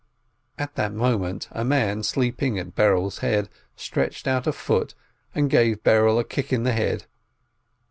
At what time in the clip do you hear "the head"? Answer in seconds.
6.63-7.05